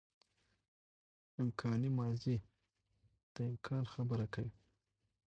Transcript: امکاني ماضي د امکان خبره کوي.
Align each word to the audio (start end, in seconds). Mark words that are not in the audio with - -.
امکاني 1.41 1.89
ماضي 1.99 2.35
د 3.33 3.35
امکان 3.51 3.83
خبره 3.93 4.25
کوي. 4.33 4.53